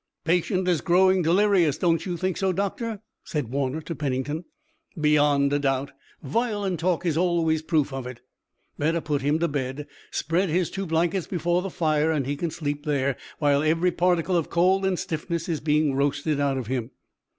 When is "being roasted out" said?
15.59-16.57